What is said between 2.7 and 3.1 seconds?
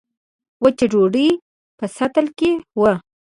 وه.